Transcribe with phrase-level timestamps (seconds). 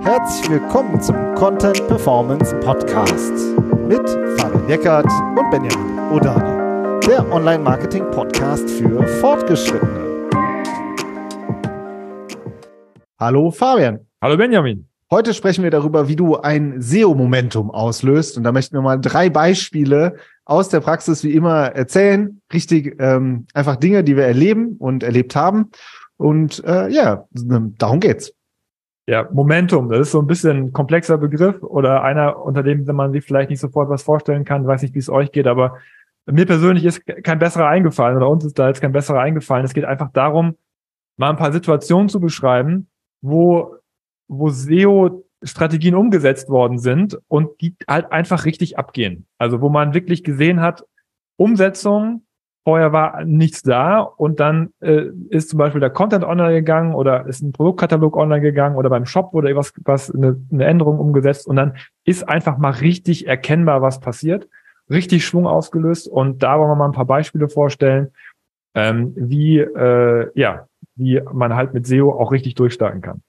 [0.00, 3.32] Herzlich willkommen zum Content Performance Podcast
[3.86, 10.28] mit Fabian Eckert und Benjamin Odani, der Online-Marketing-Podcast für Fortgeschrittene.
[13.20, 14.00] Hallo Fabian.
[14.20, 14.88] Hallo Benjamin.
[15.10, 18.36] Heute sprechen wir darüber, wie du ein SEO-Momentum auslöst.
[18.36, 22.40] Und da möchten wir mal drei Beispiele aus der Praxis wie immer erzählen.
[22.52, 25.70] Richtig ähm, einfach Dinge, die wir erleben und erlebt haben.
[26.16, 28.32] Und äh, ja, darum geht's.
[29.06, 33.12] Ja, Momentum, das ist so ein bisschen ein komplexer Begriff oder einer, unter dem man
[33.12, 34.66] sich vielleicht nicht sofort was vorstellen kann.
[34.66, 35.78] weiß nicht, wie es euch geht, aber
[36.26, 39.66] mir persönlich ist kein besserer eingefallen oder uns ist da jetzt kein besserer eingefallen.
[39.66, 40.56] Es geht einfach darum,
[41.18, 42.88] mal ein paar Situationen zu beschreiben,
[43.20, 43.76] wo,
[44.26, 49.26] wo SEO-Strategien umgesetzt worden sind und die halt einfach richtig abgehen.
[49.36, 50.86] Also wo man wirklich gesehen hat,
[51.36, 52.24] Umsetzung
[52.64, 57.26] vorher war nichts da und dann äh, ist zum Beispiel der Content online gegangen oder
[57.26, 61.46] ist ein Produktkatalog online gegangen oder beim Shop wurde was, was eine, eine Änderung umgesetzt
[61.46, 64.48] und dann ist einfach mal richtig erkennbar, was passiert,
[64.90, 68.12] richtig Schwung ausgelöst und da wollen wir mal ein paar Beispiele vorstellen,
[68.74, 70.66] ähm, wie äh, ja,
[70.96, 73.22] wie man halt mit SEO auch richtig durchstarten kann.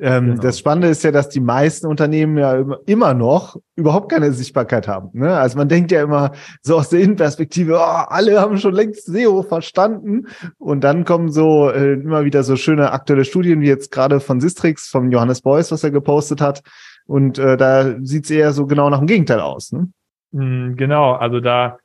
[0.00, 0.42] Ähm, genau.
[0.42, 5.10] Das Spannende ist ja, dass die meisten Unternehmen ja immer noch überhaupt keine Sichtbarkeit haben.
[5.12, 5.36] Ne?
[5.36, 6.32] Also man denkt ja immer
[6.62, 10.28] so aus der Innenperspektive, oh, alle haben schon längst SEO verstanden.
[10.58, 14.40] Und dann kommen so äh, immer wieder so schöne aktuelle Studien, wie jetzt gerade von
[14.40, 16.62] Sistrix, von Johannes Beuys, was er gepostet hat.
[17.06, 19.72] Und äh, da sieht es eher so genau nach dem Gegenteil aus.
[19.72, 19.88] Ne?
[20.30, 21.78] Mm, genau, also da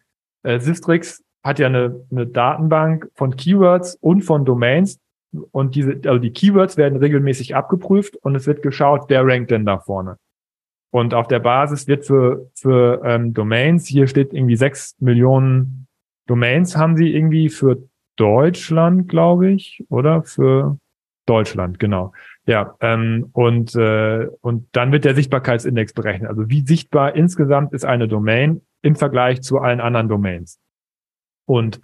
[0.44, 5.00] äh, Sistrix hat ja eine, eine Datenbank von Keywords und von Domains,
[5.52, 9.66] und diese, also die Keywords werden regelmäßig abgeprüft und es wird geschaut, wer rankt denn
[9.66, 10.18] da vorne.
[10.92, 15.84] Und auf der Basis wird für, für ähm, Domains, hier steht irgendwie sechs Millionen
[16.28, 17.84] Domains haben sie irgendwie für
[18.16, 20.78] Deutschland, glaube ich, oder für
[21.26, 22.14] Deutschland, genau.
[22.46, 26.30] Ja, ähm, und, äh, und dann wird der Sichtbarkeitsindex berechnet.
[26.30, 30.60] Also wie sichtbar insgesamt ist eine Domain im Vergleich zu allen anderen Domains.
[31.46, 31.82] Und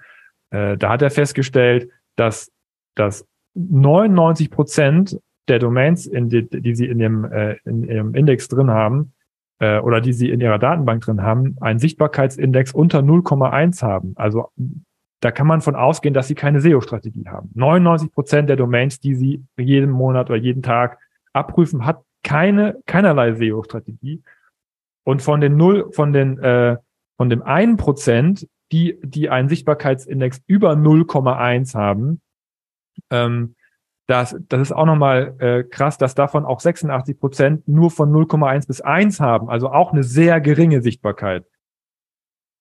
[0.52, 2.52] äh, da hat er festgestellt, dass,
[2.96, 8.47] dass 99 Prozent der Domains, in die, die sie in ihrem, äh, in ihrem Index
[8.47, 9.13] drin haben,
[9.59, 14.13] äh, oder die sie in ihrer Datenbank drin haben, einen Sichtbarkeitsindex unter 0,1 haben.
[14.15, 14.49] Also
[15.21, 17.49] da kann man von ausgehen, dass sie keine SEO-Strategie haben.
[17.55, 20.97] 99 Prozent der Domains, die sie jeden Monat oder jeden Tag
[21.33, 24.23] abprüfen, hat keine, keinerlei SEO-Strategie.
[25.03, 26.77] Und von den null, von den, äh,
[27.17, 32.21] von dem einen Prozent, die, die einen Sichtbarkeitsindex über 0,1 haben,
[33.09, 33.55] ähm,
[34.07, 38.67] das, das ist auch nochmal äh, krass, dass davon auch 86 Prozent nur von 0,1
[38.67, 41.45] bis 1 haben, also auch eine sehr geringe Sichtbarkeit.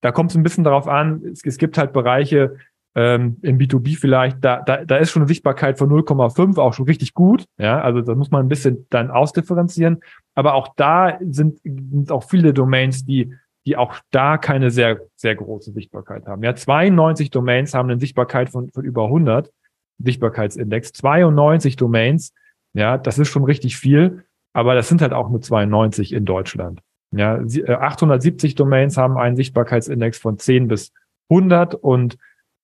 [0.02, 2.56] Da kommt es ein bisschen darauf an, es, es gibt halt Bereiche
[2.94, 6.86] ähm, im B2B vielleicht, da, da, da ist schon eine Sichtbarkeit von 0,5 auch schon
[6.86, 7.44] richtig gut.
[7.56, 10.00] Ja, also da muss man ein bisschen dann ausdifferenzieren.
[10.34, 13.32] Aber auch da sind, sind auch viele Domains, die
[13.68, 16.42] die auch da keine sehr, sehr große Sichtbarkeit haben.
[16.42, 19.52] Ja, 92 Domains haben eine Sichtbarkeit von, von über 100.
[19.98, 22.32] Sichtbarkeitsindex, 92 Domains.
[22.74, 26.80] Ja, das ist schon richtig viel, aber das sind halt auch nur 92 in Deutschland.
[27.10, 30.92] Ja, 870 äh, Domains haben einen Sichtbarkeitsindex von 10 bis
[31.30, 32.18] 100 und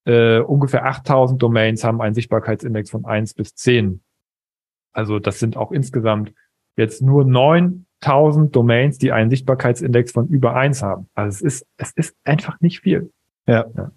[0.05, 4.01] äh, ungefähr 8000 Domains haben einen Sichtbarkeitsindex von 1 bis 10.
[4.93, 6.31] Also das sind auch insgesamt
[6.77, 11.09] jetzt nur 9000 Domains, die einen Sichtbarkeitsindex von über 1 haben.
[11.15, 13.11] Also es ist, es ist einfach nicht viel.
[13.47, 13.65] Ja.
[13.75, 13.91] ja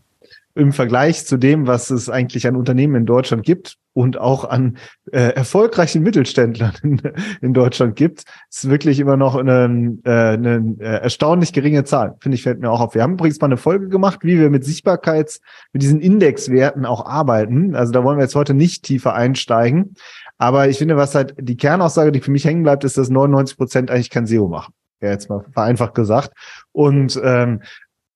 [0.58, 4.76] im Vergleich zu dem, was es eigentlich an Unternehmen in Deutschland gibt und auch an
[5.12, 7.00] äh, erfolgreichen Mittelständlern in,
[7.41, 12.16] in, Deutschland gibt, ist wirklich immer noch eine, äh, eine äh, erstaunlich geringe Zahl.
[12.20, 12.94] Finde ich, fällt mir auch auf.
[12.96, 15.41] Wir haben übrigens mal eine Folge gemacht, wie wir mit Sichtbarkeits,
[15.72, 17.76] mit diesen Indexwerten auch arbeiten.
[17.76, 19.94] Also da wollen wir jetzt heute nicht tiefer einsteigen.
[20.38, 23.56] Aber ich finde, was halt die Kernaussage, die für mich hängen bleibt, ist, dass 99
[23.56, 24.75] Prozent eigentlich kein SEO machen.
[25.00, 26.32] Ja, jetzt mal vereinfacht gesagt.
[26.72, 27.60] Und ähm,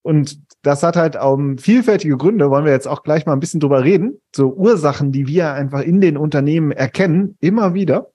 [0.02, 3.60] und das hat halt um, vielfältige Gründe, wollen wir jetzt auch gleich mal ein bisschen
[3.60, 4.20] drüber reden.
[4.34, 8.10] So Ursachen, die wir einfach in den Unternehmen erkennen, immer wieder.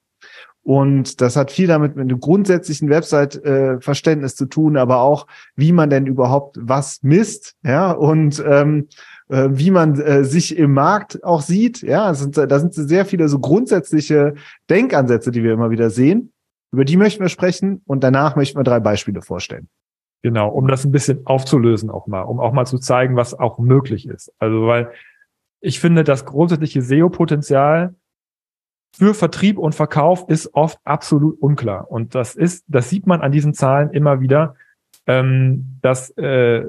[0.63, 5.71] Und das hat viel damit mit einem grundsätzlichen Website-Verständnis äh, zu tun, aber auch, wie
[5.71, 8.89] man denn überhaupt was misst, ja, und ähm,
[9.29, 11.81] äh, wie man äh, sich im Markt auch sieht.
[11.83, 14.35] Ja, sind, da sind sehr viele so grundsätzliche
[14.69, 16.33] Denkansätze, die wir immer wieder sehen.
[16.73, 19.69] Über die möchten wir sprechen und danach möchten wir drei Beispiele vorstellen.
[20.23, 23.59] Genau, um das ein bisschen aufzulösen auch mal, um auch mal zu zeigen, was auch
[23.59, 24.33] möglich ist.
[24.39, 24.91] Also, weil
[25.59, 27.95] ich finde, das grundsätzliche SEO-Potenzial
[28.95, 31.91] für Vertrieb und Verkauf ist oft absolut unklar.
[31.91, 34.55] Und das ist, das sieht man an diesen Zahlen immer wieder,
[35.05, 36.65] ähm, dass äh,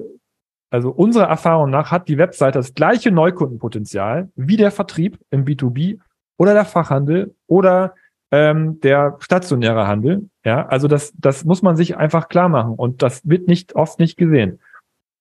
[0.70, 5.98] also unserer Erfahrung nach hat die Webseite das gleiche Neukundenpotenzial wie der Vertrieb im B2B
[6.36, 7.94] oder der Fachhandel oder
[8.30, 10.28] ähm, der stationäre Handel.
[10.48, 13.98] Ja, also das, das muss man sich einfach klar machen und das wird nicht oft
[13.98, 14.60] nicht gesehen.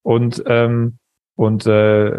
[0.02, 1.00] Und ähm,
[1.36, 2.18] und äh,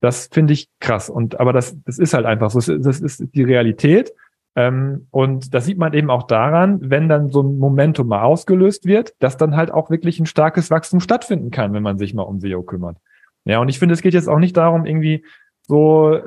[0.00, 1.08] das finde ich krass.
[1.08, 2.58] Und aber das, das ist halt einfach so.
[2.78, 4.12] Das ist die Realität.
[4.56, 8.84] Ähm, und das sieht man eben auch daran, wenn dann so ein Momentum mal ausgelöst
[8.84, 12.22] wird, dass dann halt auch wirklich ein starkes Wachstum stattfinden kann, wenn man sich mal
[12.24, 12.96] um SEO kümmert.
[13.44, 15.24] Ja, und ich finde, es geht jetzt auch nicht darum, irgendwie
[15.66, 16.20] so,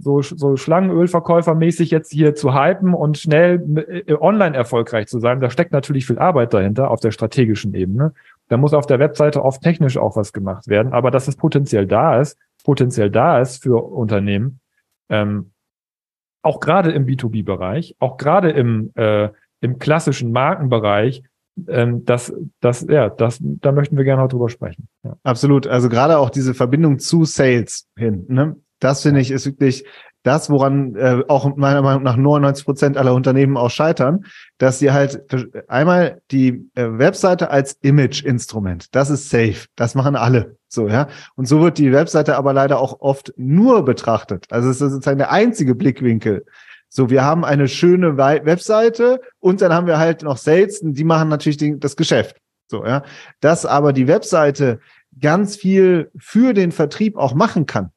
[0.00, 5.40] so, so Schlangenölverkäufermäßig jetzt hier zu hypen und schnell äh, online erfolgreich zu sein.
[5.40, 8.12] Da steckt natürlich viel Arbeit dahinter auf der strategischen Ebene.
[8.48, 10.92] Da muss auf der Webseite oft technisch auch was gemacht werden.
[10.92, 14.60] Aber dass es potenziell da ist, potenziell da ist für Unternehmen,
[15.08, 15.52] ähm,
[16.42, 19.30] auch gerade im B2B-Bereich, auch gerade im, äh,
[19.62, 21.22] im klassischen Markenbereich,
[21.68, 24.88] ähm, das, das, ja, das, da möchten wir gerne heute drüber sprechen.
[25.02, 25.16] Ja.
[25.22, 25.66] Absolut.
[25.66, 28.24] Also gerade auch diese Verbindung zu Sales hin.
[28.28, 28.56] Ne?
[28.82, 29.84] Das finde ich ist wirklich
[30.24, 34.24] das, woran äh, auch meiner Meinung nach 99 Prozent aller Unternehmen auch scheitern,
[34.58, 35.22] dass sie halt
[35.68, 41.08] einmal die äh, Webseite als Image-Instrument, das ist safe, das machen alle so, ja.
[41.36, 44.46] Und so wird die Webseite aber leider auch oft nur betrachtet.
[44.50, 46.46] Also es ist sozusagen der einzige Blickwinkel.
[46.88, 51.28] So, wir haben eine schöne Webseite und dann haben wir halt noch Sales, die machen
[51.28, 52.36] natürlich den, das Geschäft.
[52.68, 53.02] So, ja.
[53.40, 54.80] Dass aber die Webseite
[55.20, 57.90] ganz viel für den Vertrieb auch machen kann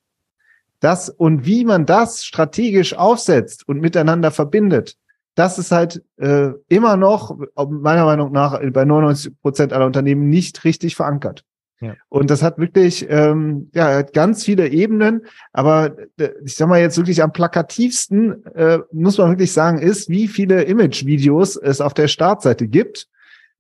[0.86, 4.98] das und wie man das strategisch aufsetzt und miteinander verbindet,
[5.34, 10.64] das ist halt äh, immer noch, meiner Meinung nach, bei 99 Prozent aller Unternehmen nicht
[10.64, 11.44] richtig verankert.
[11.82, 11.96] Ja.
[12.08, 15.26] Und das hat wirklich, ähm, ja, ganz viele Ebenen.
[15.52, 20.08] Aber äh, ich sag mal jetzt wirklich am plakativsten, äh, muss man wirklich sagen, ist,
[20.08, 23.10] wie viele Image-Videos es auf der Startseite gibt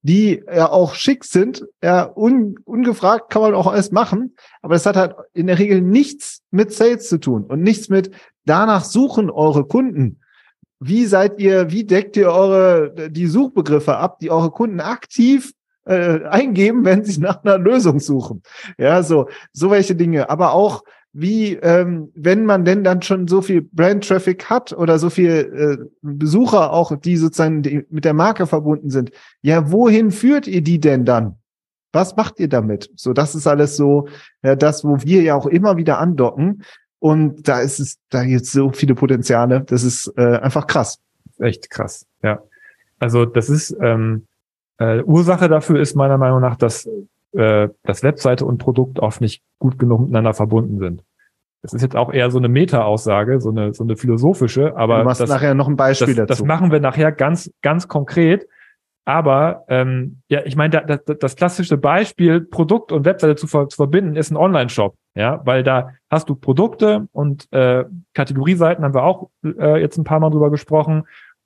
[0.05, 4.85] die ja auch schick sind, ja, un, ungefragt kann man auch alles machen, aber es
[4.85, 8.11] hat halt in der Regel nichts mit Sales zu tun und nichts mit
[8.45, 10.19] danach suchen eure Kunden.
[10.79, 15.53] Wie seid ihr, wie deckt ihr eure, die Suchbegriffe ab, die eure Kunden aktiv
[15.85, 18.43] äh, eingeben, wenn sie nach einer Lösung suchen?
[18.77, 20.29] Ja, so, so welche Dinge.
[20.29, 20.83] Aber auch,
[21.17, 25.31] wie, ähm, wenn man denn dann schon so viel Brand-Traffic hat oder so viel
[25.81, 30.61] äh, Besucher auch, die sozusagen die mit der Marke verbunden sind, ja, wohin führt ihr
[30.61, 31.37] die denn dann?
[31.93, 32.91] Was macht ihr damit?
[32.97, 34.09] So, das ist alles so,
[34.43, 36.63] ja, das, wo wir ja auch immer wieder andocken.
[36.99, 39.61] Und da ist es, da gibt so viele Potenziale.
[39.61, 40.99] Das ist äh, einfach krass.
[41.39, 42.41] Echt krass, ja.
[42.99, 44.27] Also das ist ähm,
[44.79, 46.89] äh, Ursache dafür ist meiner Meinung nach, dass
[47.31, 51.03] äh, dass Webseite und Produkt oft nicht gut genug miteinander verbunden sind.
[51.61, 54.99] Das ist jetzt auch eher so eine Meta-Aussage, so eine, so eine philosophische, aber.
[54.99, 56.43] Du machst das, nachher noch ein Beispiel das, dazu.
[56.43, 58.47] Das machen wir nachher ganz, ganz konkret.
[59.05, 63.77] Aber ähm, ja, ich meine, das, das klassische Beispiel, Produkt und Webseite zu, ver zu
[63.77, 64.95] verbinden, ist ein Online-Shop.
[65.15, 70.03] Ja, weil da hast du Produkte und äh, Kategorieseiten haben wir auch äh, jetzt ein
[70.03, 71.03] paar Mal drüber gesprochen,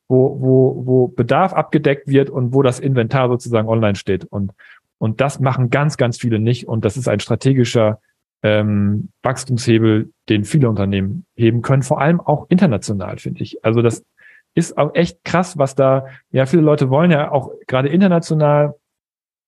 [0.08, 4.26] wo, wo, wo Bedarf abgedeckt wird und wo das Inventar sozusagen online steht.
[4.26, 4.54] Und
[5.00, 6.68] und das machen ganz, ganz viele nicht.
[6.68, 8.00] Und das ist ein strategischer
[8.44, 13.66] ähm, Wachstumshebel, den viele Unternehmen heben können, vor allem auch international, finde ich.
[13.66, 14.06] Also das
[14.54, 18.76] ist auch echt krass, was da, ja, viele Leute wollen ja auch gerade international,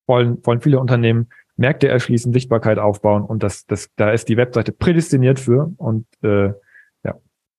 [0.07, 4.71] wollen, wollen viele Unternehmen Märkte erschließen, Sichtbarkeit aufbauen und das, das, da ist die Webseite
[4.71, 6.53] prädestiniert für und äh,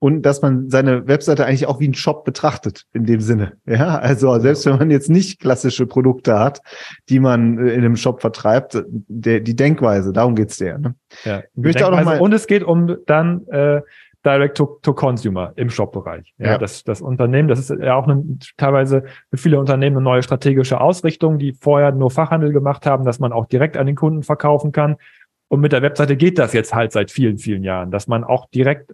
[0.02, 3.52] und dass man seine Webseite eigentlich auch wie ein Shop betrachtet in dem Sinne.
[3.66, 6.60] Ja, also selbst wenn man jetzt nicht klassische Produkte hat,
[7.08, 10.78] die man äh, in einem Shop vertreibt, der, die Denkweise, darum geht's der.
[10.78, 10.96] Ne?
[11.22, 13.80] Ja, ich möchte auch noch mal und es geht um dann äh,
[14.26, 16.34] Direct to, to Consumer im Shop-Bereich.
[16.36, 18.24] Ja, ja, Das, das Unternehmen, das ist ja auch eine,
[18.56, 23.20] teilweise für viele Unternehmen eine neue strategische Ausrichtung, die vorher nur Fachhandel gemacht haben, dass
[23.20, 24.96] man auch direkt an den Kunden verkaufen kann.
[25.46, 28.48] Und mit der Webseite geht das jetzt halt seit vielen, vielen Jahren, dass man auch
[28.50, 28.90] direkt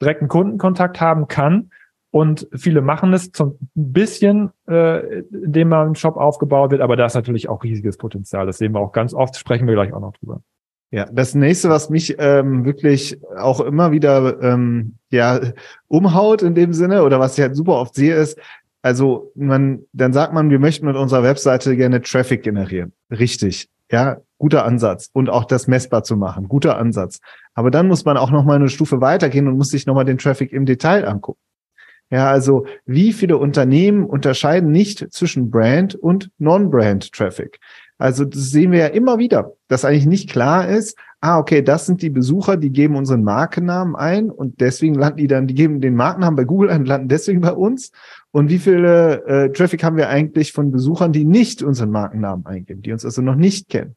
[0.00, 1.70] direkten Kundenkontakt haben kann.
[2.12, 7.06] Und viele machen es zum bisschen, äh, indem man ein Shop aufgebaut wird, aber da
[7.06, 8.46] ist natürlich auch riesiges Potenzial.
[8.46, 10.42] Das sehen wir auch ganz oft, sprechen wir gleich auch noch drüber.
[10.90, 15.40] Ja, das nächste, was mich ähm, wirklich auch immer wieder ähm, ja
[15.86, 18.40] umhaut in dem Sinne oder was ich halt super oft sehe, ist,
[18.82, 22.92] also man, dann sagt man, wir möchten mit unserer Webseite gerne Traffic generieren.
[23.08, 23.68] Richtig.
[23.92, 25.10] Ja, guter Ansatz.
[25.12, 26.48] Und auch das messbar zu machen.
[26.48, 27.20] Guter Ansatz.
[27.54, 30.04] Aber dann muss man auch noch mal eine Stufe weitergehen und muss sich noch mal
[30.04, 31.38] den Traffic im Detail angucken.
[32.10, 37.60] Ja, also wie viele Unternehmen unterscheiden nicht zwischen Brand und Non-Brand Traffic?
[37.98, 41.84] Also das sehen wir ja immer wieder, dass eigentlich nicht klar ist, ah, okay, das
[41.84, 45.82] sind die Besucher, die geben unseren Markennamen ein und deswegen landen die dann, die geben
[45.82, 47.92] den Markennamen bei Google ein und landen deswegen bei uns.
[48.32, 52.80] Und wie viele äh, Traffic haben wir eigentlich von Besuchern, die nicht unseren Markennamen eingeben,
[52.80, 53.96] die uns also noch nicht kennen?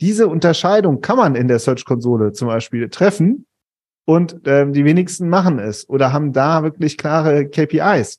[0.00, 3.46] Diese Unterscheidung kann man in der Search-Konsole zum Beispiel treffen
[4.06, 8.18] und ähm, die wenigsten machen es oder haben da wirklich klare KPIs.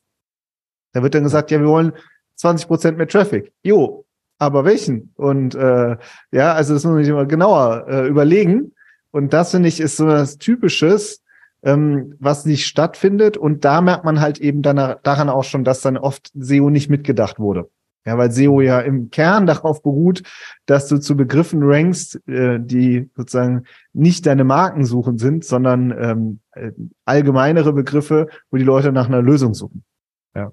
[0.94, 1.94] Da wird dann gesagt, ja, wir wollen
[2.36, 3.52] 20 Prozent mehr Traffic.
[3.64, 4.06] Jo,
[4.38, 5.14] aber welchen?
[5.16, 5.98] Und äh,
[6.32, 8.74] ja, also das muss man sich immer genauer äh, überlegen.
[9.12, 11.22] Und das finde ich ist so das Typisches,
[11.64, 13.38] ähm, was nicht stattfindet.
[13.38, 16.90] Und da merkt man halt eben dann daran auch schon, dass dann oft SEO nicht
[16.90, 17.70] mitgedacht wurde.
[18.06, 20.24] Ja, weil SEO ja im Kern darauf beruht,
[20.66, 26.72] dass du zu Begriffen rankst, äh, die sozusagen nicht deine Markensuchen sind, sondern ähm, äh,
[27.06, 29.84] allgemeinere Begriffe, wo die Leute nach einer Lösung suchen.
[30.36, 30.52] Ja.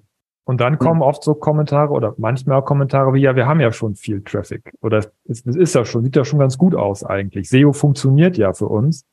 [0.49, 3.71] Und dann kommen oft so Kommentare oder manchmal auch Kommentare wie, ja, wir haben ja
[3.71, 4.73] schon viel Traffic.
[4.81, 5.13] Oder es,
[5.45, 7.49] es ist ja schon, sieht ja schon ganz gut aus eigentlich.
[7.49, 9.05] SEO funktioniert ja für uns.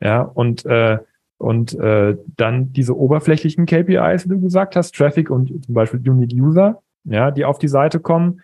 [0.00, 0.98] Ja, und, äh,
[1.38, 6.32] und äh, dann diese oberflächlichen KPIs, wie du gesagt hast, Traffic und zum Beispiel Unique
[6.32, 8.42] User, ja, die auf die Seite kommen.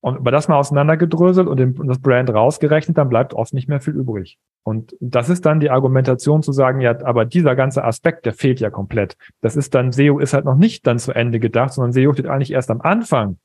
[0.00, 3.94] Und über das mal auseinandergedröselt und, das Brand rausgerechnet, dann bleibt oft nicht mehr viel
[3.94, 4.38] übrig.
[4.64, 8.58] Und das ist dann die Argumentation zu sagen, ja, aber dieser ganze Aspekt, der fehlt
[8.58, 9.16] ja komplett.
[9.40, 12.26] Das ist dann, SEO ist halt noch nicht dann zu Ende gedacht, sondern SEO steht
[12.26, 13.38] eigentlich erst am Anfang.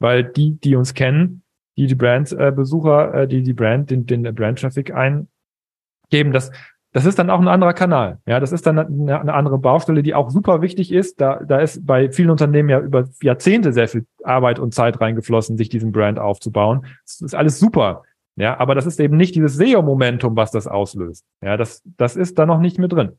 [0.00, 1.44] Weil die, die uns kennen,
[1.76, 6.50] die die Brand-Besucher, äh, die die Brand, den, den Brand-Traffic eingeben, das,
[6.92, 8.18] das ist dann auch ein anderer Kanal.
[8.26, 11.20] Ja, das ist dann eine, eine, andere Baustelle, die auch super wichtig ist.
[11.20, 15.56] Da, da ist bei vielen Unternehmen ja über Jahrzehnte sehr viel Arbeit und Zeit reingeflossen,
[15.56, 16.86] sich diesen Brand aufzubauen.
[17.04, 18.02] Das ist alles super.
[18.36, 21.24] Ja, aber das ist eben nicht dieses SEO-Momentum, was das auslöst.
[21.42, 23.12] Ja, das, das ist da noch nicht mit drin.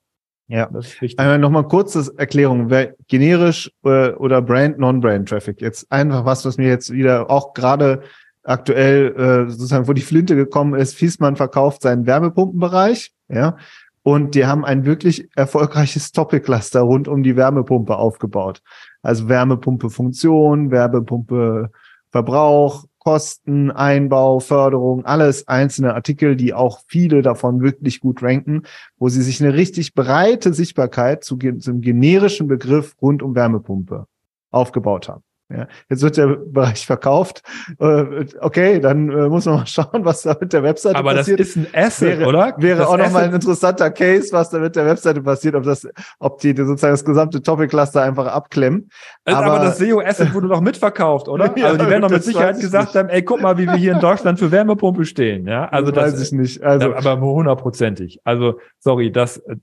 [0.48, 1.20] Ja, das ist wichtig.
[1.20, 2.70] Einmal nochmal kurzes Erklärung.
[3.08, 5.62] Generisch äh, oder Brand, Non-Brand Traffic.
[5.62, 8.03] Jetzt einfach was, was mir jetzt wieder auch gerade
[8.44, 10.96] aktuell äh, sozusagen vor die Flinte gekommen ist.
[10.96, 13.58] Fiesmann verkauft seinen Wärmepumpenbereich, ja,
[14.04, 18.62] und die haben ein wirklich erfolgreiches Topic-Cluster rund um die Wärmepumpe aufgebaut.
[19.02, 21.72] Also Wärmepumpe Funktion, Wärmepumpe
[22.12, 28.63] Verbrauch, Kosten, Einbau, Förderung, alles einzelne Artikel, die auch viele davon wirklich gut ranken,
[28.98, 34.06] wo sie sich eine richtig breite Sichtbarkeit zu, zum generischen Begriff rund um Wärmepumpe
[34.52, 35.24] aufgebaut haben.
[35.50, 37.42] Ja, jetzt wird der Bereich verkauft.
[37.80, 41.40] Äh, okay, dann äh, muss man mal schauen, was da mit der Webseite Aber passiert.
[41.40, 42.56] Aber das ist ein Asset, wäre, oder?
[42.58, 45.88] Wäre das auch nochmal ein interessanter Case, was da mit der Webseite passiert, ob das,
[46.20, 48.90] ob die sozusagen das gesamte Topic-Cluster einfach abklemmen.
[49.26, 51.54] Das aber, aber das SEO-Asset wurde doch mitverkauft, oder?
[51.58, 53.94] ja, also die werden doch mit Sicherheit gesagt haben, ey, guck mal, wie wir hier
[53.94, 55.46] in Deutschland für Wärmepumpe stehen.
[55.48, 56.64] Ja, also das, das weiß ich nicht.
[56.64, 58.20] Also, aber hundertprozentig.
[58.24, 59.56] Also, sorry, das, äh,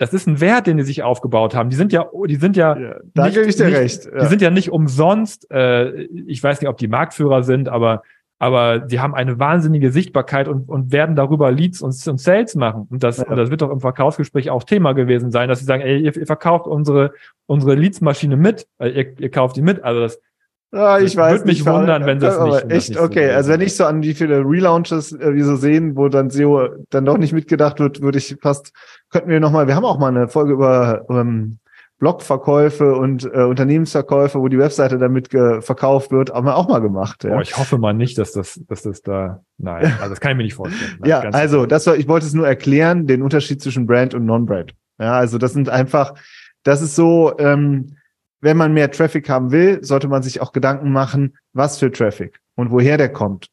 [0.00, 1.68] das ist ein Wert, den die sich aufgebaut haben.
[1.68, 4.06] Die sind ja, die sind ja, ja da gebe ich dir nicht, recht.
[4.06, 4.20] Ja.
[4.20, 5.50] Die sind ja nicht umsonst.
[5.50, 8.02] Äh, ich weiß nicht, ob die Marktführer sind, aber
[8.38, 12.86] aber sie haben eine wahnsinnige Sichtbarkeit und, und werden darüber Leads und, und Sales machen.
[12.88, 13.26] Und das, ja.
[13.28, 16.16] und das wird doch im Verkaufsgespräch auch Thema gewesen sein, dass sie sagen, ey, ihr,
[16.16, 17.12] ihr verkauft unsere,
[17.44, 19.84] unsere Leadsmaschine mit, äh, ihr, ihr kauft die mit.
[19.84, 20.18] Also das,
[20.72, 22.70] Ah, ich weiß Würde mich wundern, wenn das aber nicht.
[22.70, 23.30] Echt, nicht okay.
[23.30, 26.30] So also wenn ich so an wie viele Relaunches äh, wir so sehen, wo dann
[26.30, 28.72] SEO dann doch nicht mitgedacht wird, würde ich fast,
[29.10, 31.58] könnten wir nochmal, wir haben auch mal eine Folge über ähm,
[31.98, 37.24] Blogverkäufe und äh, Unternehmensverkäufe, wo die Webseite damit verkauft wird, haben wir auch mal gemacht.
[37.24, 37.36] Ja.
[37.36, 40.36] Oh, ich hoffe mal nicht, dass das, dass das da, nein, also das kann ich
[40.36, 40.98] mir nicht vorstellen.
[41.00, 44.24] Nein, ja, also das war, ich wollte es nur erklären, den Unterschied zwischen Brand und
[44.24, 44.72] Non-Brand.
[44.98, 46.14] Ja, also das sind einfach,
[46.62, 47.96] das ist so, ähm,
[48.40, 52.40] wenn man mehr Traffic haben will, sollte man sich auch Gedanken machen, was für Traffic
[52.54, 53.48] und woher der kommt.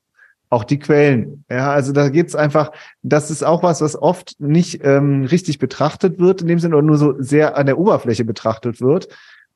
[0.49, 1.43] Auch die Quellen.
[1.49, 6.19] Ja, also da geht's einfach, das ist auch was, was oft nicht ähm, richtig betrachtet
[6.19, 9.09] wird, in dem Sinne, oder nur so sehr an der Oberfläche betrachtet wird.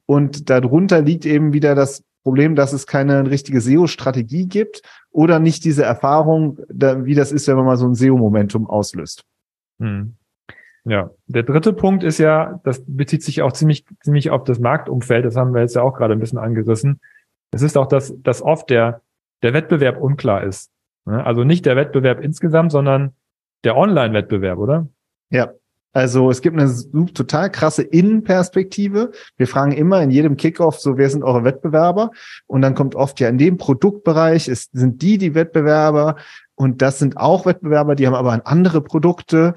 [0.06, 5.64] Und darunter liegt eben wieder das Problem, dass es keine richtige SEO-Strategie gibt oder nicht
[5.64, 9.24] diese Erfahrung, wie das ist, wenn man mal so ein SEO-Momentum auslöst.
[9.80, 10.16] Hm.
[10.84, 15.26] Ja, der dritte Punkt ist ja, das bezieht sich auch ziemlich, ziemlich auf das Marktumfeld.
[15.26, 17.00] Das haben wir jetzt ja auch gerade ein bisschen angerissen.
[17.52, 19.02] Es ist auch, dass, dass oft der,
[19.44, 20.72] der Wettbewerb unklar ist.
[21.06, 23.16] Also nicht der Wettbewerb insgesamt, sondern
[23.64, 24.88] der Online-Wettbewerb, oder?
[25.30, 25.54] Ja.
[25.94, 26.74] Also es gibt eine
[27.14, 29.12] total krasse Innenperspektive.
[29.36, 32.12] Wir fragen immer in jedem Kickoff so, wer sind eure Wettbewerber?
[32.48, 36.16] Und dann kommt oft ja in dem Produktbereich, ist, sind die die Wettbewerber
[36.56, 39.56] und das sind auch Wettbewerber, die haben aber andere Produkte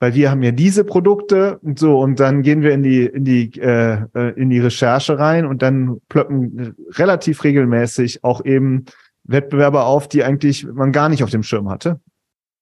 [0.00, 3.24] weil wir haben ja diese Produkte und so und dann gehen wir in die in
[3.24, 8.86] die äh, äh, in die Recherche rein und dann plöppen relativ regelmäßig auch eben
[9.24, 12.00] Wettbewerber auf, die eigentlich man gar nicht auf dem Schirm hatte,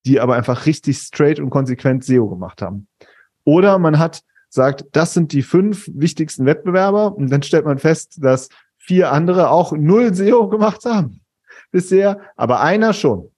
[0.05, 2.87] die aber einfach richtig straight und konsequent SEO gemacht haben.
[3.45, 8.17] Oder man hat sagt, das sind die fünf wichtigsten Wettbewerber und dann stellt man fest,
[8.21, 11.21] dass vier andere auch null SEO gemacht haben
[11.71, 13.31] bisher, aber einer schon.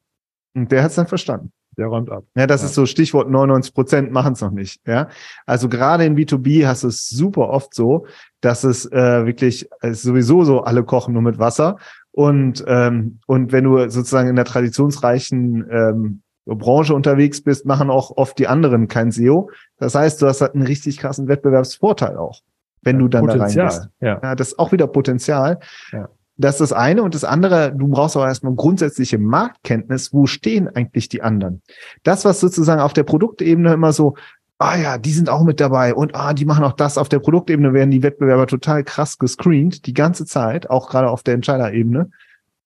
[0.55, 2.23] Und der hat es dann verstanden der räumt ab.
[2.35, 2.67] Ja, das ja.
[2.67, 4.81] ist so Stichwort 99 Prozent machen es noch nicht.
[4.87, 5.09] Ja,
[5.45, 8.05] also gerade in B2B hast du es super oft so,
[8.41, 11.77] dass es äh, wirklich es sowieso so alle kochen nur mit Wasser
[12.11, 18.17] und ähm, und wenn du sozusagen in der traditionsreichen ähm, Branche unterwegs bist, machen auch
[18.17, 19.51] oft die anderen kein SEO.
[19.77, 22.41] Das heißt, du hast halt einen richtig krassen Wettbewerbsvorteil auch,
[22.81, 23.89] wenn ja, du dann Potenzial, da reingehst.
[24.01, 24.19] Ja.
[24.21, 25.59] ja, das ist auch wieder Potenzial.
[25.91, 26.09] Ja.
[26.41, 27.03] Das ist das eine.
[27.03, 30.13] Und das andere, du brauchst auch erstmal grundsätzliche Marktkenntnis.
[30.13, 31.61] Wo stehen eigentlich die anderen?
[32.03, 34.15] Das, was sozusagen auf der Produktebene immer so,
[34.57, 36.97] ah ja, die sind auch mit dabei und ah, die machen auch das.
[36.97, 41.23] Auf der Produktebene werden die Wettbewerber total krass gescreent, die ganze Zeit, auch gerade auf
[41.23, 42.11] der Entscheiderebene.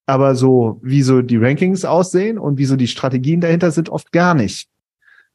[0.05, 4.11] Aber so, wie so die Rankings aussehen und wie so die Strategien dahinter sind, oft
[4.11, 4.69] gar nicht.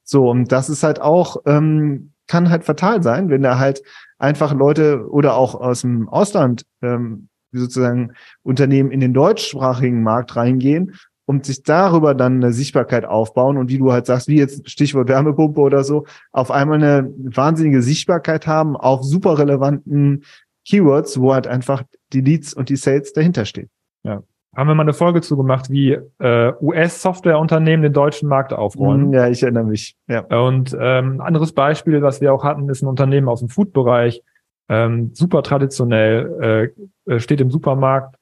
[0.04, 3.82] So, und das ist halt auch, ähm, kann halt fatal sein, wenn da halt
[4.18, 10.94] einfach Leute oder auch aus dem Ausland ähm, sozusagen Unternehmen in den deutschsprachigen Markt reingehen
[11.30, 15.08] und sich darüber dann eine Sichtbarkeit aufbauen und wie du halt sagst, wie jetzt Stichwort
[15.08, 20.24] Wärmepumpe oder so, auf einmal eine wahnsinnige Sichtbarkeit haben auf super relevanten
[20.66, 23.70] Keywords, wo halt einfach die Leads und die Sales dahinter stehen.
[24.02, 24.22] Ja.
[24.56, 29.12] Haben wir mal eine Folge zu gemacht, wie äh, US-Softwareunternehmen den deutschen Markt aufrollen.
[29.12, 29.94] Ja, ich erinnere mich.
[30.08, 30.22] Ja.
[30.22, 34.24] Und ähm, ein anderes Beispiel, was wir auch hatten, ist ein Unternehmen aus dem Food-Bereich,
[34.70, 36.72] ähm, super traditionell,
[37.06, 38.16] äh, äh, steht im Supermarkt.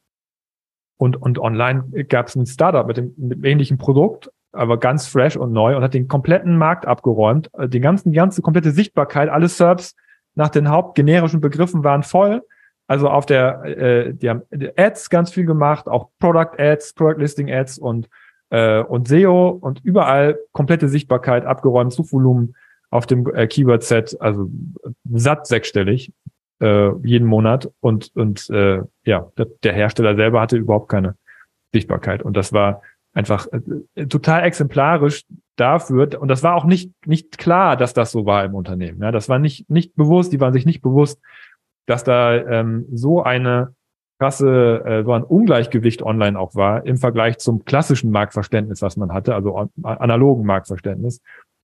[0.96, 5.36] Und, und online gab es ein Startup mit dem, mit ähnlichen Produkt, aber ganz fresh
[5.36, 9.28] und neu und hat den kompletten Markt abgeräumt, äh, den ganzen, die ganze komplette Sichtbarkeit,
[9.28, 9.94] alle Serbs
[10.34, 12.42] nach den hauptgenerischen Begriffen waren voll.
[12.88, 14.42] Also auf der, äh, die haben
[14.76, 18.08] Ads ganz viel gemacht, auch Product Ads, Product Listing Ads und
[18.50, 22.54] äh, und SEO und überall komplette Sichtbarkeit abgeräumt, Suchvolumen
[22.90, 24.50] auf dem äh, Keyword Set, also
[25.12, 26.12] satt sechsstellig
[26.60, 29.30] äh, jeden Monat und und äh, ja,
[29.62, 31.16] der, Hersteller selber hatte überhaupt keine
[31.72, 33.46] Sichtbarkeit und das war einfach
[33.94, 35.24] äh, total exemplarisch
[35.56, 39.02] dafür und das war auch nicht nicht klar, dass das so war im Unternehmen.
[39.02, 41.20] Ja, das war nicht nicht bewusst, die waren sich nicht bewusst,
[41.86, 43.74] dass da ähm, so eine
[44.18, 49.12] krasse äh, so ein Ungleichgewicht online auch war im Vergleich zum klassischen Marktverständnis, was man
[49.12, 51.20] hatte, also analogen Marktverständnis.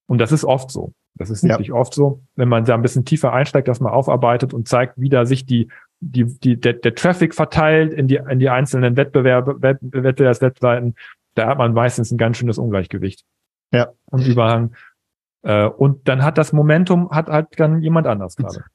[0.07, 0.93] Und das ist oft so.
[1.15, 1.57] Das ist ja.
[1.71, 5.09] oft so, wenn man da ein bisschen tiefer einsteigt, dass man aufarbeitet und zeigt, wie
[5.09, 5.69] da sich die,
[6.01, 10.95] die, die, der, der Traffic verteilt in die, in die einzelnen Wettbewerbe, Web, Wettbewerbswebseiten.
[11.35, 13.23] Da hat man meistens ein ganz schönes Ungleichgewicht.
[13.71, 13.89] Ja.
[14.07, 14.75] Und Überhang.
[15.43, 18.65] Äh, und dann hat das Momentum, hat halt dann jemand anders gerade.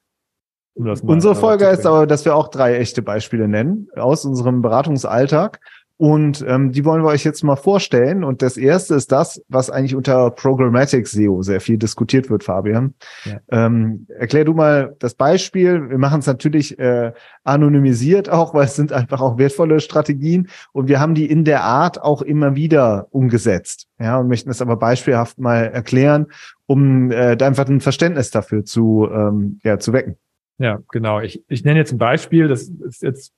[0.73, 5.59] Um Unsere Folge ist aber, dass wir auch drei echte Beispiele nennen aus unserem Beratungsalltag.
[6.01, 8.23] Und ähm, die wollen wir euch jetzt mal vorstellen.
[8.23, 12.95] Und das erste ist das, was eigentlich unter Programmatic SEO sehr viel diskutiert wird, Fabian.
[13.23, 13.39] Ja.
[13.51, 15.91] Ähm, erklär du mal das Beispiel.
[15.91, 17.11] Wir machen es natürlich äh,
[17.43, 20.47] anonymisiert auch, weil es sind einfach auch wertvolle Strategien.
[20.71, 23.87] Und wir haben die in der Art auch immer wieder umgesetzt.
[23.99, 26.25] Ja, und möchten es aber beispielhaft mal erklären,
[26.65, 30.15] um äh, einfach ein Verständnis dafür zu, ähm, ja, zu wecken.
[30.57, 31.19] Ja, genau.
[31.19, 32.47] Ich, ich nenne jetzt ein Beispiel.
[32.47, 33.33] Das ist jetzt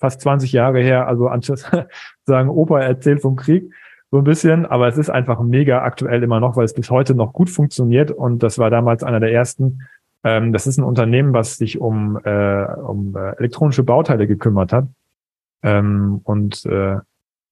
[0.00, 1.88] fast 20 Jahre her, also anstatt
[2.24, 3.70] sagen, Opa erzählt vom Krieg,
[4.10, 7.14] so ein bisschen, aber es ist einfach mega aktuell immer noch, weil es bis heute
[7.14, 8.10] noch gut funktioniert.
[8.10, 9.82] Und das war damals einer der ersten.
[10.24, 14.88] Ähm, das ist ein Unternehmen, was sich um, äh, um äh, elektronische Bauteile gekümmert hat.
[15.62, 16.96] Ähm, und äh,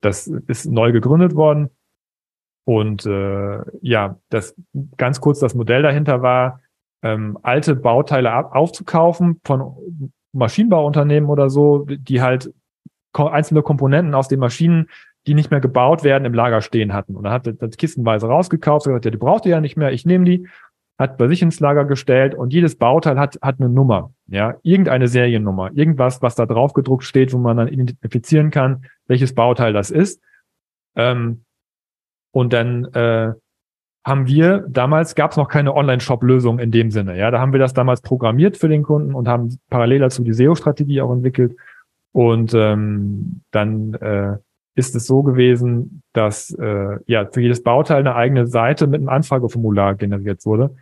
[0.01, 1.71] das ist neu gegründet worden.
[2.65, 4.55] Und äh, ja, das
[4.97, 6.61] ganz kurz das Modell dahinter war,
[7.03, 12.53] ähm, alte Bauteile aufzukaufen von Maschinenbauunternehmen oder so, die halt
[13.12, 14.88] einzelne Komponenten aus den Maschinen,
[15.27, 17.16] die nicht mehr gebaut werden, im Lager stehen hatten.
[17.16, 19.92] Und dann hat er das kistenweise rausgekauft, gesagt, ja, die braucht ihr ja nicht mehr,
[19.92, 20.48] ich nehme die,
[20.98, 25.07] hat bei sich ins Lager gestellt und jedes Bauteil hat, hat eine Nummer, ja, irgendeine
[25.07, 29.90] Seriennummer, irgendwas, was da drauf gedruckt steht, wo man dann identifizieren kann, welches Bauteil das
[29.90, 30.20] ist.
[30.96, 31.44] Ähm,
[32.33, 33.33] und dann äh,
[34.09, 37.16] haben wir, damals gab es noch keine Online-Shop-Lösung in dem Sinne.
[37.18, 40.33] Ja, da haben wir das damals programmiert für den Kunden und haben parallel dazu die
[40.33, 41.57] SEO-Strategie auch entwickelt.
[42.12, 44.38] Und ähm, dann äh,
[44.75, 49.09] ist es so gewesen, dass äh, ja für jedes Bauteil eine eigene Seite mit einem
[49.09, 50.75] Anfrageformular generiert wurde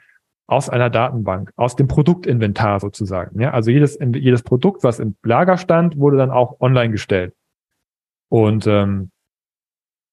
[0.46, 3.40] aus einer Datenbank, aus dem Produktinventar sozusagen.
[3.40, 7.34] Ja, also jedes jedes Produkt, was im Lager stand, wurde dann auch online gestellt.
[8.28, 9.10] Und ähm,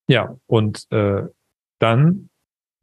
[0.07, 1.23] ja, und äh,
[1.79, 2.29] dann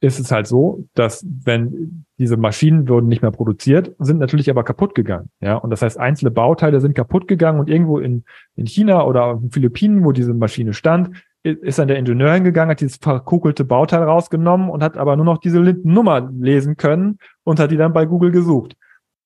[0.01, 4.63] ist es halt so, dass wenn diese Maschinen wurden nicht mehr produziert, sind natürlich aber
[4.63, 5.29] kaputt gegangen.
[5.39, 8.23] Ja, und das heißt, einzelne Bauteile sind kaputt gegangen und irgendwo in,
[8.55, 11.11] in China oder auf den Philippinen, wo diese Maschine stand,
[11.43, 15.37] ist dann der Ingenieur hingegangen, hat dieses verkugelte Bauteil rausgenommen und hat aber nur noch
[15.37, 18.75] diese Nummer lesen können und hat die dann bei Google gesucht.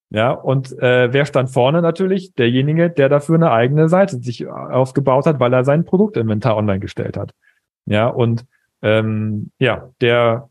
[0.10, 2.34] Ja, und äh, wer stand vorne natürlich?
[2.36, 7.18] Derjenige, der dafür eine eigene Seite sich aufgebaut hat, weil er sein Produktinventar online gestellt
[7.18, 7.34] hat.
[7.86, 8.46] Ja, und
[8.82, 10.50] ähm, ja, der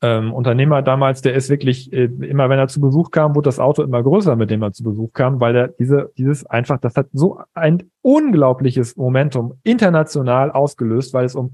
[0.00, 3.58] ähm, Unternehmer damals, der ist wirklich, äh, immer wenn er zu Besuch kam, wurde das
[3.58, 6.94] Auto immer größer, mit dem er zu Besuch kam, weil er diese, dieses einfach, das
[6.94, 11.52] hat so ein unglaubliches Momentum international ausgelöst, weil es um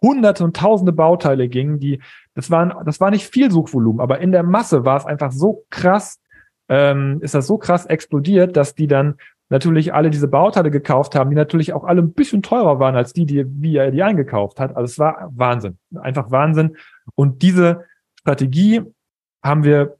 [0.00, 2.00] hunderte und tausende Bauteile ging, die,
[2.34, 5.64] das waren, das war nicht viel Suchvolumen, aber in der Masse war es einfach so
[5.68, 6.20] krass,
[6.68, 9.16] ähm, ist das so krass explodiert, dass die dann
[9.52, 13.12] natürlich alle diese Bauteile gekauft haben, die natürlich auch alle ein bisschen teurer waren als
[13.12, 14.74] die, die, wie er die eingekauft hat.
[14.74, 15.78] Also es war Wahnsinn.
[15.94, 16.76] Einfach Wahnsinn.
[17.14, 17.84] Und diese
[18.18, 18.80] Strategie
[19.44, 19.98] haben wir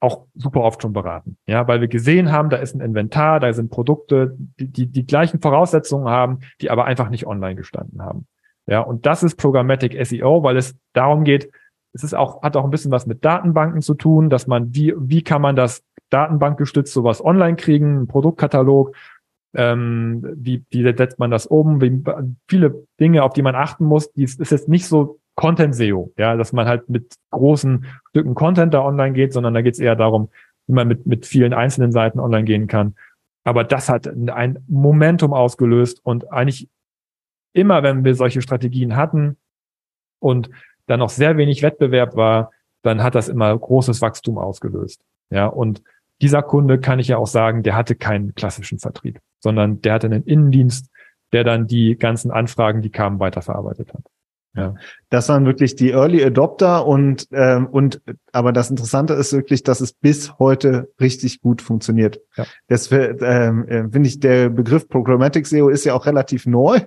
[0.00, 1.38] auch super oft schon beraten.
[1.46, 5.06] Ja, weil wir gesehen haben, da ist ein Inventar, da sind Produkte, die, die die
[5.06, 8.26] gleichen Voraussetzungen haben, die aber einfach nicht online gestanden haben.
[8.66, 11.50] Ja, und das ist Programmatic SEO, weil es darum geht,
[11.92, 14.92] es ist auch, hat auch ein bisschen was mit Datenbanken zu tun, dass man, wie,
[14.98, 18.94] wie kann man das datenbankgestützt sowas online kriegen, ein Produktkatalog,
[19.54, 22.02] ähm, wie, wie setzt man das um, wie,
[22.48, 26.36] viele Dinge, auf die man achten muss, die ist jetzt nicht so Content SEO, ja,
[26.36, 29.96] dass man halt mit großen Stücken Content da online geht, sondern da geht es eher
[29.96, 30.30] darum,
[30.66, 32.94] wie man mit, mit vielen einzelnen Seiten online gehen kann.
[33.44, 36.68] Aber das hat ein Momentum ausgelöst und eigentlich
[37.52, 39.36] immer, wenn wir solche Strategien hatten
[40.20, 40.50] und
[40.86, 42.50] dann noch sehr wenig Wettbewerb war,
[42.82, 45.00] dann hat das immer großes Wachstum ausgelöst.
[45.30, 45.82] Ja, und
[46.22, 50.06] dieser Kunde kann ich ja auch sagen, der hatte keinen klassischen Vertrieb, sondern der hatte
[50.06, 50.90] einen Innendienst,
[51.32, 54.02] der dann die ganzen Anfragen, die kamen, weiterverarbeitet hat.
[54.56, 54.74] Ja.
[55.10, 58.00] Das waren wirklich die Early Adopter und ähm, und
[58.32, 62.20] aber das Interessante ist wirklich, dass es bis heute richtig gut funktioniert.
[62.36, 62.46] Ja.
[62.66, 66.80] Das ähm, äh, finde ich der Begriff Programmatic SEO ist ja auch relativ neu,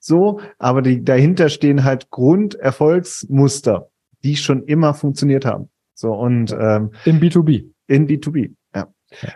[0.00, 3.88] so, aber die dahinter stehen halt Grunderfolgsmuster,
[4.24, 5.70] die schon immer funktioniert haben.
[5.94, 7.70] So und ähm, in B2B.
[7.86, 8.54] In B2B.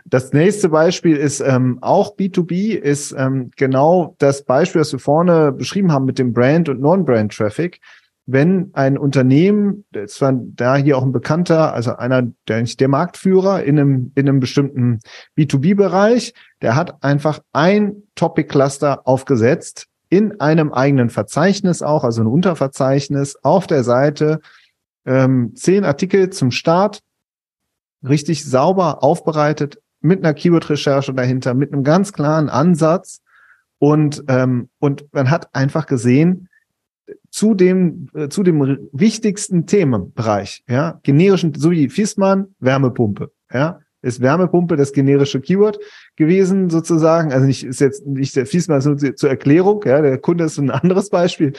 [0.04, 5.52] Das nächste Beispiel ist ähm, auch B2B, ist ähm, genau das Beispiel, das wir vorne
[5.52, 7.80] beschrieben haben mit dem Brand- und Non-Brand-Traffic.
[8.28, 12.88] Wenn ein Unternehmen, das war da hier auch ein Bekannter, also einer, der nicht der
[12.88, 14.98] Marktführer in einem, in einem bestimmten
[15.38, 23.36] B2B-Bereich, der hat einfach ein Topic-Cluster aufgesetzt in einem eigenen Verzeichnis auch, also ein Unterverzeichnis
[23.42, 24.40] auf der Seite,
[25.04, 27.00] ähm, zehn Artikel zum Start,
[28.08, 33.20] richtig sauber aufbereitet, mit einer Keyword-Recherche dahinter, mit einem ganz klaren Ansatz.
[33.78, 36.48] Und, ähm, und man hat einfach gesehen,
[37.30, 44.20] zu dem, äh, zu dem wichtigsten Themenbereich, ja, generischen, so wie Fiesmann, Wärmepumpe, ja, ist
[44.20, 45.78] Wärmepumpe das generische Keyword
[46.16, 47.32] gewesen, sozusagen.
[47.32, 50.70] Also nicht, ist jetzt nicht der Fiesmann nur zur Erklärung, ja, der Kunde ist ein
[50.70, 51.52] anderes Beispiel.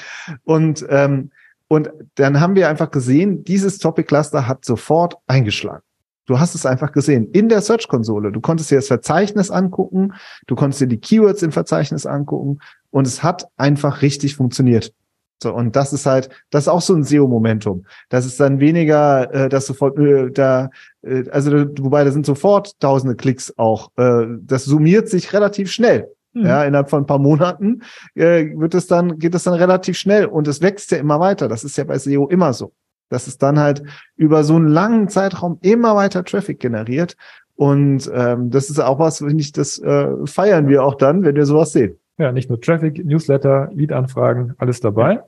[0.44, 1.32] Und, ähm,
[1.68, 5.84] und dann haben wir einfach gesehen, dieses Topic Cluster hat sofort eingeschlagen.
[6.28, 8.32] Du hast es einfach gesehen in der Search-Konsole.
[8.32, 10.14] Du konntest dir das Verzeichnis angucken,
[10.46, 12.60] du konntest dir die Keywords im Verzeichnis angucken
[12.92, 14.94] und es hat einfach richtig funktioniert.
[15.42, 17.86] So, und das ist halt, das ist auch so ein SEO-Momentum.
[18.10, 20.70] Das ist dann weniger, äh, dass sofort äh, da,
[21.04, 23.92] äh, also wobei da sind sofort tausende Klicks auch.
[23.98, 26.12] Äh, das summiert sich relativ schnell.
[26.34, 26.46] Mhm.
[26.46, 27.84] Ja, innerhalb von ein paar Monaten
[28.16, 31.48] äh, wird es dann, geht es dann relativ schnell und es wächst ja immer weiter.
[31.48, 32.74] Das ist ja bei SEO immer so
[33.10, 33.84] dass es dann halt
[34.16, 37.16] über so einen langen Zeitraum immer weiter Traffic generiert.
[37.56, 41.36] Und ähm, das ist auch was, wenn ich das äh, feiern wir auch dann, wenn
[41.36, 41.98] wir sowas sehen.
[42.18, 45.22] Ja, nicht nur Traffic, Newsletter, Lead-Anfragen, alles dabei.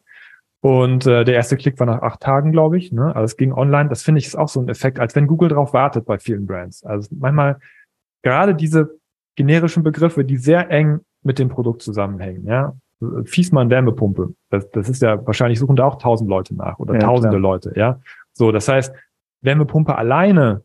[0.62, 2.92] Und äh, der erste Klick war nach acht Tagen, glaube ich.
[2.92, 3.16] Ne?
[3.16, 3.90] Also es ging online.
[3.90, 6.46] Das finde ich ist auch so ein Effekt, als wenn Google drauf wartet bei vielen
[6.46, 6.84] Brands.
[6.84, 7.60] Also manchmal
[8.24, 9.00] gerade diese
[9.36, 12.46] generischen Begriffe, die sehr eng mit dem Produkt zusammenhängen.
[12.46, 12.76] Ja,
[13.26, 14.34] Fiesmann Wärmepumpe.
[14.50, 17.42] Das, das ist ja wahrscheinlich suchen da auch tausend Leute nach oder ja, tausende klar.
[17.42, 18.02] Leute, ja.
[18.34, 18.94] So, das heißt,
[19.42, 20.64] Wärmepumpe alleine,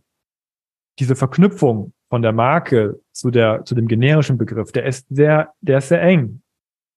[0.98, 5.78] diese Verknüpfung von der Marke zu der, zu dem generischen Begriff, der ist sehr, der
[5.78, 6.42] ist sehr eng.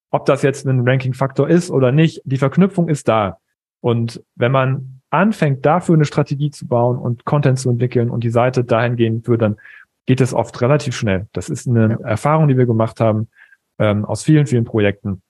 [0.10, 3.40] Ob das jetzt ein Ranking-Faktor ist oder nicht, die Verknüpfung ist da.
[3.82, 8.30] Und wenn man anfängt, dafür eine Strategie zu bauen und Content zu entwickeln und die
[8.30, 9.58] Seite dahingehend führt, dann
[10.06, 11.28] geht es oft relativ schnell.
[11.34, 12.08] Das ist eine ja.
[12.08, 13.28] Erfahrung, die wir gemacht haben
[13.80, 15.22] ähm, aus vielen, vielen Projekten.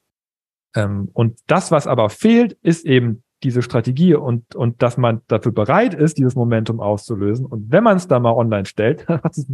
[0.75, 5.51] Ähm, und das, was aber fehlt, ist eben diese Strategie und, und dass man dafür
[5.51, 7.45] bereit ist, dieses Momentum auszulösen.
[7.45, 9.47] Und wenn man es da mal online stellt, dann hat es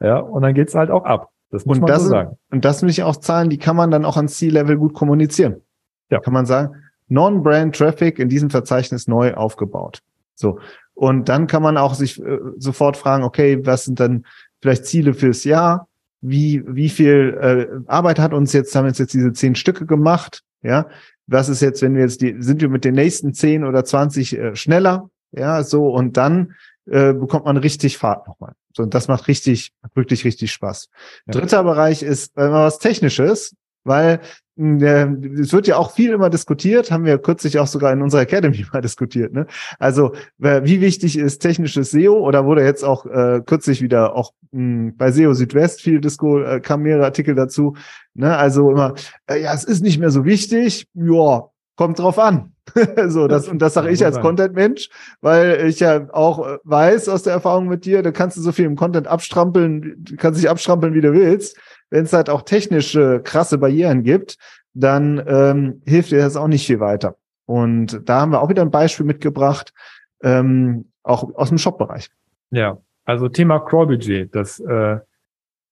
[0.00, 1.30] ja, und dann geht's halt auch ab.
[1.50, 2.38] Das muss und man das, so sagen.
[2.50, 5.62] Und das sind ich auch Zahlen, die kann man dann auch an C-Level gut kommunizieren.
[6.10, 6.20] Ja.
[6.20, 6.74] Kann man sagen,
[7.08, 10.00] Non-Brand Traffic in diesem Verzeichnis neu aufgebaut.
[10.34, 10.58] So.
[10.94, 14.24] Und dann kann man auch sich äh, sofort fragen, okay, was sind dann
[14.60, 15.88] vielleicht Ziele fürs Jahr?
[16.22, 20.42] Wie, wie viel äh, Arbeit hat uns jetzt, haben wir jetzt diese zehn Stücke gemacht,
[20.62, 20.86] ja.
[21.28, 24.36] Was ist jetzt, wenn wir jetzt die, sind wir mit den nächsten zehn oder zwanzig
[24.36, 26.54] äh, schneller, ja, so, und dann
[26.86, 28.54] äh, bekommt man richtig Fahrt nochmal.
[28.76, 30.88] So, und das macht richtig, wirklich richtig Spaß.
[31.26, 31.32] Ja.
[31.32, 33.54] Dritter Bereich ist äh, was Technisches,
[33.84, 34.20] weil
[34.54, 38.66] es wird ja auch viel immer diskutiert, haben wir kürzlich auch sogar in unserer Academy
[38.72, 39.32] mal diskutiert.
[39.32, 39.46] Ne?
[39.78, 44.92] Also wie wichtig ist technisches SEO oder wurde jetzt auch äh, kürzlich wieder auch mh,
[44.96, 47.76] bei SEO Südwest viel Disco, äh, kam mehrere Artikel dazu.
[48.14, 48.36] Ne?
[48.36, 48.94] Also immer,
[49.26, 50.86] äh, ja, es ist nicht mehr so wichtig.
[50.94, 52.52] Ja, kommt drauf an.
[53.08, 54.88] so, das, und das sage ich als Content-Mensch,
[55.20, 58.52] weil ich ja auch äh, weiß aus der Erfahrung mit dir, da kannst du so
[58.52, 61.56] viel im Content abstrampeln, du kannst dich abstrampeln, wie du willst.
[61.92, 64.38] Wenn es halt auch technische krasse Barrieren gibt,
[64.72, 67.16] dann ähm, hilft dir das auch nicht viel weiter.
[67.44, 69.74] Und da haben wir auch wieder ein Beispiel mitgebracht,
[70.22, 72.08] ähm, auch aus dem Shop-Bereich.
[72.50, 74.98] Ja, also Thema Crawl-Budget, das äh,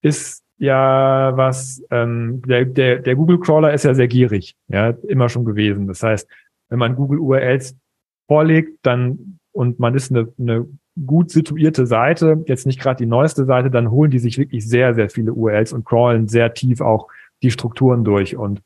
[0.01, 5.43] ist ja was, ähm, der, der, der Google-Crawler ist ja sehr gierig, ja, immer schon
[5.43, 5.87] gewesen.
[5.87, 6.29] Das heißt,
[6.69, 7.75] wenn man Google URLs
[8.27, 10.67] vorlegt, dann und man ist eine, eine
[11.05, 14.93] gut situierte Seite, jetzt nicht gerade die neueste Seite, dann holen die sich wirklich sehr,
[14.93, 17.07] sehr viele URLs und crawlen sehr tief auch
[17.41, 18.35] die Strukturen durch.
[18.35, 18.61] Und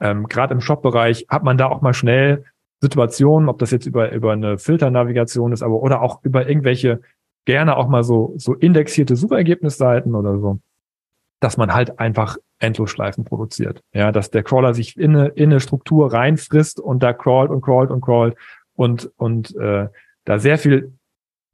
[0.00, 2.44] ähm, gerade im Shop-Bereich hat man da auch mal schnell
[2.80, 7.00] Situationen, ob das jetzt über, über eine Filternavigation ist, aber oder auch über irgendwelche
[7.44, 10.60] gerne auch mal so, so indexierte Suchergebnisseiten oder so
[11.40, 13.82] dass man halt einfach Endlosschleifen produziert.
[13.92, 17.62] Ja, dass der Crawler sich in eine, in eine Struktur reinfrisst und da crawlt und
[17.62, 18.36] crawlt und crawlt
[18.74, 19.88] und, und äh,
[20.24, 20.97] da sehr viel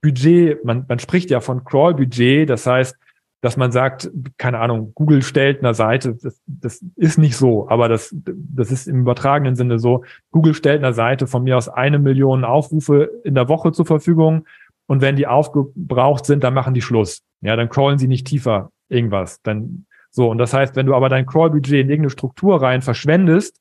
[0.05, 2.95] Budget, man, man spricht ja von Crawl-Budget, das heißt,
[3.41, 7.89] dass man sagt, keine Ahnung, Google stellt einer Seite, das, das ist nicht so, aber
[7.89, 11.97] das, das ist im übertragenen Sinne so, Google stellt einer Seite von mir aus eine
[11.97, 14.45] Million Aufrufe in der Woche zur Verfügung
[14.87, 17.23] und wenn die aufgebraucht sind, dann machen die Schluss.
[17.41, 19.41] Ja, dann crawlen sie nicht tiefer irgendwas.
[19.41, 23.59] Dann so, und das heißt, wenn du aber dein Crawl-Budget in irgendeine Struktur rein verschwendest,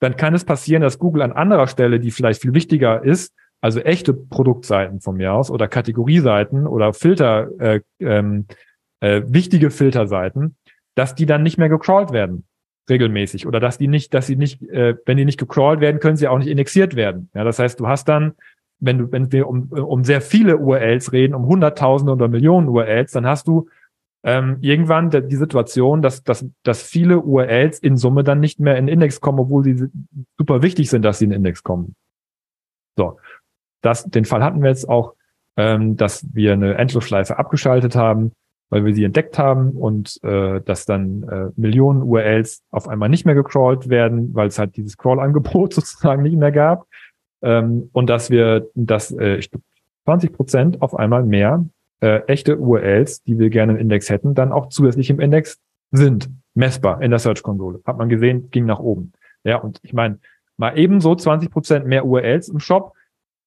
[0.00, 3.32] dann kann es passieren, dass Google an anderer Stelle, die vielleicht viel wichtiger ist,
[3.66, 8.46] also echte Produktseiten von mir aus oder Kategorieseiten oder Filter, äh, ähm,
[9.00, 10.56] äh, wichtige Filterseiten,
[10.94, 12.46] dass die dann nicht mehr gecrawlt werden
[12.88, 16.16] regelmäßig oder dass die nicht, dass sie nicht, äh, wenn die nicht gecrawlt werden, können
[16.16, 17.28] sie auch nicht indexiert werden.
[17.34, 18.34] Ja, das heißt, du hast dann,
[18.78, 23.10] wenn du, wenn wir um, um sehr viele URLs reden, um Hunderttausende oder Millionen URLs,
[23.10, 23.68] dann hast du
[24.22, 28.86] ähm, irgendwann die Situation, dass, dass, dass viele URLs in Summe dann nicht mehr in
[28.86, 29.88] Index kommen, obwohl sie
[30.38, 31.96] super wichtig sind, dass sie in Index kommen.
[32.96, 33.18] So,
[33.86, 35.14] das, den Fall hatten wir jetzt auch,
[35.56, 38.32] ähm, dass wir eine Endlosschleife abgeschaltet haben,
[38.68, 43.24] weil wir sie entdeckt haben und äh, dass dann äh, Millionen URLs auf einmal nicht
[43.24, 46.86] mehr gecrawlt werden, weil es halt dieses Crawl-Angebot sozusagen nicht mehr gab.
[47.42, 49.40] Ähm, und dass wir, dass äh,
[50.04, 51.64] 20 Prozent auf einmal mehr
[52.00, 55.58] äh, echte URLs, die wir gerne im Index hätten, dann auch zusätzlich im Index
[55.92, 57.80] sind, messbar in der Search-Konsole.
[57.86, 59.12] Hat man gesehen, ging nach oben.
[59.44, 60.18] Ja, und ich meine,
[60.56, 62.95] mal ebenso 20 Prozent mehr URLs im Shop,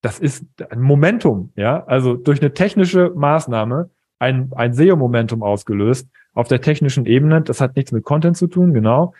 [0.01, 6.47] das ist ein Momentum, ja, also durch eine technische Maßnahme ein, ein SEO-Momentum ausgelöst auf
[6.47, 7.41] der technischen Ebene.
[7.41, 9.13] Das hat nichts mit Content zu tun, genau.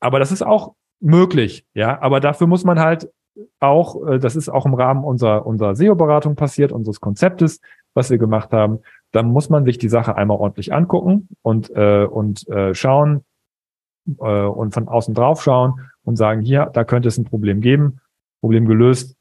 [0.00, 2.00] Aber das ist auch möglich, ja.
[2.00, 3.10] Aber dafür muss man halt
[3.60, 7.60] auch, äh, das ist auch im Rahmen unserer, unserer SEO-Beratung passiert, unseres Konzeptes,
[7.94, 12.04] was wir gemacht haben, dann muss man sich die Sache einmal ordentlich angucken und, äh,
[12.04, 13.24] und äh, schauen
[14.18, 18.00] äh, und von außen drauf schauen und sagen, hier, da könnte es ein Problem geben,
[18.40, 19.16] Problem gelöst,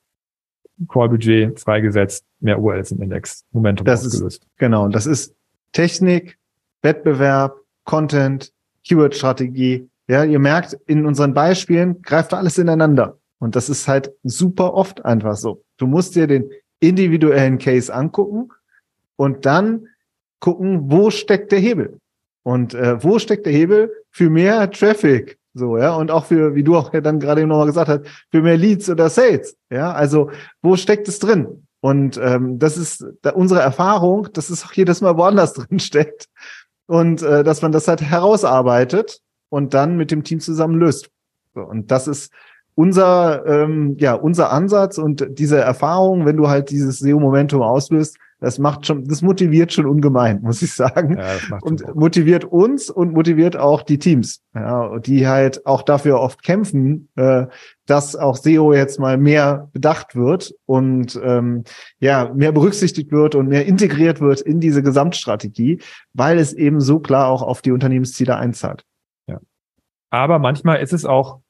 [0.88, 4.44] Crawl-Budget freigesetzt, mehr URLs im Index, Momentum das ausgelöst.
[4.44, 5.36] Ist, genau, das ist
[5.72, 6.38] Technik,
[6.82, 8.52] Wettbewerb, Content,
[8.86, 9.88] Keyword-Strategie.
[10.08, 13.18] Ja, ihr merkt, in unseren Beispielen greift alles ineinander.
[13.40, 15.64] Und das ist halt super oft einfach so.
[15.78, 18.50] Du musst dir den individuellen Case angucken
[19.16, 19.88] und dann
[20.40, 22.00] gucken, wo steckt der Hebel?
[22.44, 25.38] Und äh, wo steckt der Hebel für mehr Traffic?
[25.54, 28.58] So, ja, und auch für, wie du auch dann gerade nochmal gesagt hast, für mehr
[28.58, 29.58] Leads oder Sales.
[29.70, 31.68] Ja, also wo steckt es drin?
[31.82, 36.28] Und ähm, das ist da unsere Erfahrung, dass es auch jedes Mal woanders drin steckt.
[36.86, 41.10] Und äh, dass man das halt herausarbeitet und dann mit dem Team zusammen löst.
[41.54, 42.32] So, und das ist
[42.76, 48.58] unser, ähm, ja, unser Ansatz und diese Erfahrung, wenn du halt dieses SEO-Momentum auslöst, das
[48.58, 51.18] macht schon, das motiviert schon ungemein, muss ich sagen.
[51.18, 56.44] Ja, und motiviert uns und motiviert auch die Teams, ja, die halt auch dafür oft
[56.44, 57.46] kämpfen, äh,
[57.86, 61.64] dass auch SEO jetzt mal mehr bedacht wird und ähm,
[62.00, 65.80] ja mehr berücksichtigt wird und mehr integriert wird in diese Gesamtstrategie,
[66.14, 68.84] weil es eben so klar auch auf die Unternehmensziele einzahlt.
[69.28, 69.40] Ja.
[70.10, 71.42] Aber manchmal ist es auch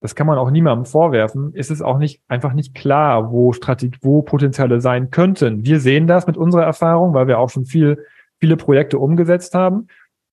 [0.00, 3.98] das kann man auch niemandem vorwerfen, ist es auch nicht einfach nicht klar, wo Strategie,
[4.02, 5.64] wo Potenziale sein könnten.
[5.64, 8.04] Wir sehen das mit unserer Erfahrung, weil wir auch schon viel,
[8.38, 9.88] viele Projekte umgesetzt haben.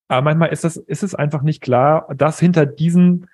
[0.09, 3.25] Aber manchmal ist das, ist es einfach nicht klar, dass hinter diesem,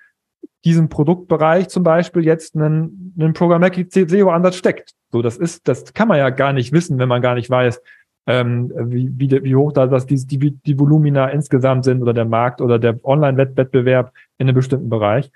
[0.64, 4.92] diesem Produktbereich zum Beispiel jetzt ein, ein Programmatic SEO-Ansatz steckt.
[5.10, 7.82] So, das ist, das kann man ja gar nicht wissen, wenn man gar nicht weiß,
[8.26, 12.24] ähm, wie, wie, wie hoch da das, die, die, die Volumina insgesamt sind oder der
[12.24, 15.32] Markt oder der Online-Wettbewerb in einem bestimmten Bereich.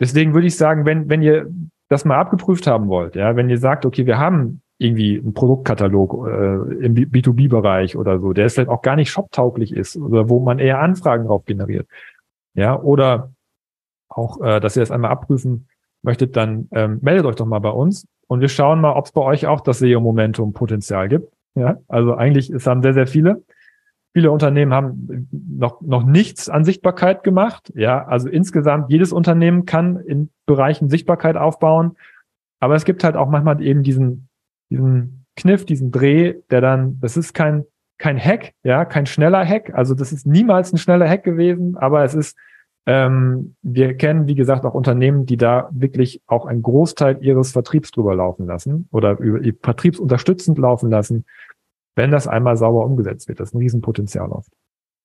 [0.00, 1.48] Deswegen würde ich sagen, wenn, wenn ihr
[1.88, 6.26] das mal abgeprüft haben wollt, ja, wenn ihr sagt, okay, wir haben irgendwie einen Produktkatalog
[6.26, 10.58] äh, im B2B-Bereich oder so, der vielleicht auch gar nicht shoptauglich ist oder wo man
[10.58, 11.86] eher Anfragen drauf generiert,
[12.54, 13.32] ja, oder
[14.08, 15.68] auch, äh, dass ihr das einmal abprüfen,
[16.02, 19.12] möchtet, dann ähm, meldet euch doch mal bei uns und wir schauen mal, ob es
[19.12, 21.32] bei euch auch das SEO-Momentum-Potenzial gibt.
[21.54, 23.42] Ja, also eigentlich, es haben sehr, sehr viele.
[24.12, 27.72] Viele Unternehmen haben noch, noch nichts an Sichtbarkeit gemacht.
[27.76, 31.96] Ja, also insgesamt jedes Unternehmen kann in Bereichen Sichtbarkeit aufbauen.
[32.58, 34.28] Aber es gibt halt auch manchmal eben diesen,
[34.68, 37.64] diesen Kniff, diesen Dreh, der dann, das ist kein,
[37.98, 39.72] kein Hack, ja, kein schneller Hack.
[39.74, 42.36] Also das ist niemals ein schneller Hack gewesen, aber es ist,
[42.86, 47.90] ähm, wir kennen, wie gesagt, auch Unternehmen, die da wirklich auch einen Großteil ihres Vertriebs
[47.90, 51.24] drüber laufen lassen oder über vertriebsunterstützend laufen lassen,
[51.96, 53.40] wenn das einmal sauber umgesetzt wird.
[53.40, 54.50] Das ist ein Riesenpotenzial oft.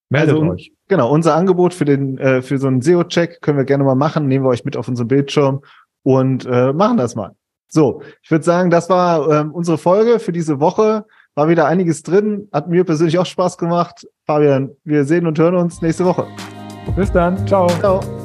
[0.10, 0.72] Meldet also, euch.
[0.88, 4.28] Genau, unser Angebot für den äh, für so einen SEO-Check können wir gerne mal machen.
[4.28, 5.62] Nehmen wir euch mit auf unseren Bildschirm
[6.04, 7.36] und äh, machen das mal.
[7.68, 11.06] So, ich würde sagen, das war ähm, unsere Folge für diese Woche.
[11.34, 12.48] War wieder einiges drin.
[12.54, 14.08] Hat mir persönlich auch Spaß gemacht.
[14.26, 16.28] Fabian, wir sehen und hören uns nächste Woche.
[16.96, 17.46] Bis dann.
[17.48, 17.68] Ciao.
[17.68, 18.25] Ciao.